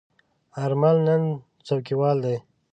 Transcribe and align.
آرمل 0.63 0.97
نن 1.07 1.23
څوکیوال 1.67 2.17
دی. 2.25 2.37